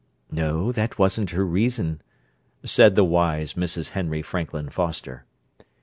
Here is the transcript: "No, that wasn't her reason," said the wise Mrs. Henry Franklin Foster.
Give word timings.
"No, 0.31 0.71
that 0.71 0.97
wasn't 0.97 1.29
her 1.29 1.45
reason," 1.45 2.01
said 2.63 2.95
the 2.95 3.03
wise 3.03 3.53
Mrs. 3.53 3.89
Henry 3.89 4.23
Franklin 4.23 4.69
Foster. 4.71 5.25